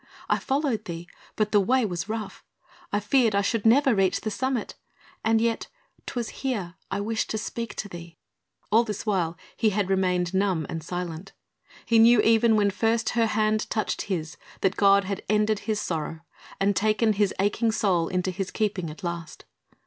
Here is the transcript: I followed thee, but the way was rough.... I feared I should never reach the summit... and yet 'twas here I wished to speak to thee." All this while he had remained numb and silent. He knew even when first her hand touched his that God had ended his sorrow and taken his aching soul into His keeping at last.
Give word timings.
I 0.27 0.39
followed 0.39 0.85
thee, 0.85 1.07
but 1.35 1.51
the 1.51 1.59
way 1.59 1.85
was 1.85 2.09
rough.... 2.09 2.43
I 2.91 2.99
feared 2.99 3.35
I 3.35 3.43
should 3.43 3.67
never 3.67 3.93
reach 3.93 4.21
the 4.21 4.31
summit... 4.31 4.73
and 5.23 5.39
yet 5.39 5.67
'twas 6.07 6.29
here 6.41 6.73
I 6.89 6.99
wished 6.99 7.29
to 7.29 7.37
speak 7.37 7.75
to 7.75 7.87
thee." 7.87 8.17
All 8.71 8.83
this 8.83 9.05
while 9.05 9.37
he 9.55 9.69
had 9.69 9.91
remained 9.91 10.33
numb 10.33 10.65
and 10.67 10.81
silent. 10.83 11.33
He 11.85 11.99
knew 11.99 12.19
even 12.21 12.55
when 12.55 12.71
first 12.71 13.09
her 13.09 13.27
hand 13.27 13.69
touched 13.69 14.01
his 14.09 14.37
that 14.61 14.75
God 14.75 15.03
had 15.03 15.21
ended 15.29 15.59
his 15.69 15.79
sorrow 15.79 16.21
and 16.59 16.75
taken 16.75 17.13
his 17.13 17.31
aching 17.39 17.71
soul 17.71 18.07
into 18.07 18.31
His 18.31 18.49
keeping 18.49 18.89
at 18.89 19.03
last. 19.03 19.45